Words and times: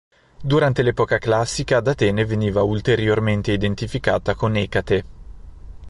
Durante 0.41 0.81
l'epoca 0.81 1.19
classica 1.19 1.77
ad 1.77 1.87
Atene 1.87 2.25
veniva 2.25 2.63
ulteriormente 2.63 3.51
identificata 3.51 4.33
con 4.33 4.55
Ecate. 4.55 5.03